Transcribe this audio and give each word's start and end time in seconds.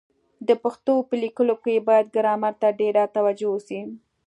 د 0.47 0.49
پښتو 0.63 0.93
په 1.07 1.13
لیکلو 1.23 1.55
کي 1.63 1.75
بايد 1.87 2.07
ګرامر 2.15 2.53
ته 2.61 2.67
ډېره 2.79 3.03
توجه 3.15 3.47
وسي. 3.51 3.81